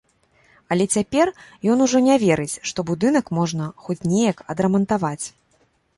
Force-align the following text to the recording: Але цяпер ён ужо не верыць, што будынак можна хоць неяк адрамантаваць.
Але 0.75 0.85
цяпер 0.95 1.27
ён 1.73 1.83
ужо 1.85 2.01
не 2.07 2.15
верыць, 2.25 2.59
што 2.69 2.79
будынак 2.93 3.25
можна 3.41 3.63
хоць 3.85 4.03
неяк 4.15 4.37
адрамантаваць. 4.55 5.25